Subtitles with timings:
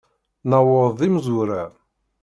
[0.49, 1.63] Newweḍ d imezwura.